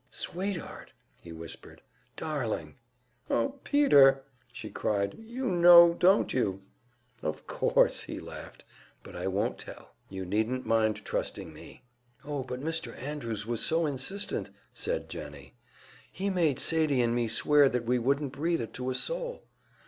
"Sweetheart!" 0.09 0.93
he 1.21 1.31
whispered. 1.31 1.83
"Darling!" 2.15 2.77
"Uh, 3.29 3.49
Peter!" 3.63 4.23
she 4.51 4.71
cried. 4.71 5.15
"You 5.19 5.45
know 5.51 5.93
don't 5.93 6.33
you?" 6.33 6.63
"Of 7.21 7.45
course!" 7.45 8.01
he 8.01 8.19
laughed. 8.19 8.63
"But 9.03 9.15
I 9.15 9.27
won't 9.27 9.59
tell. 9.59 9.93
You 10.09 10.25
needn't 10.25 10.65
mind 10.65 11.05
trusting 11.05 11.53
me." 11.53 11.83
"Oh, 12.25 12.41
but 12.41 12.61
Mr. 12.61 12.97
Andrews 12.97 13.45
was 13.45 13.61
so 13.63 13.85
insistent!" 13.85 14.49
said 14.73 15.07
Jennie, 15.07 15.53
"He 16.11 16.31
made 16.31 16.57
Sadie 16.57 17.03
and 17.03 17.13
me 17.13 17.27
swear 17.27 17.69
that 17.69 17.85
we 17.85 17.99
wouldn't 17.99 18.33
breathe 18.33 18.61
it 18.61 18.73
to 18.73 18.89
a 18.89 18.95
soul." 18.95 19.43